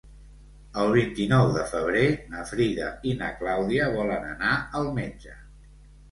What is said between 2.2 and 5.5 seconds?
na Frida i na Clàudia volen anar al metge.